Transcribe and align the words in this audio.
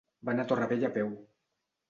Va 0.29 0.33
anar 0.33 0.45
a 0.47 0.49
Torrevella 0.53 0.89
a 0.89 0.93
peu. 0.97 1.13